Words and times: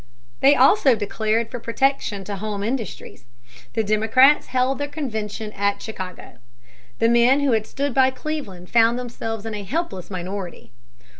They 0.39 0.55
also 0.55 0.95
declared 0.95 1.51
for 1.51 1.59
protection 1.59 2.23
to 2.23 2.37
home 2.37 2.63
industries. 2.63 3.25
The 3.73 3.83
Democrats 3.83 4.47
held 4.47 4.79
their 4.79 4.87
convention 4.87 5.51
at 5.51 5.79
Chicago. 5.79 6.39
The 6.97 7.07
men 7.07 7.41
who 7.41 7.51
had 7.51 7.67
stood 7.67 7.93
by 7.93 8.09
Cleveland 8.09 8.67
found 8.71 8.97
themselves 8.97 9.45
in 9.45 9.53
a 9.53 9.61
helpless 9.63 10.09
minority. 10.09 10.71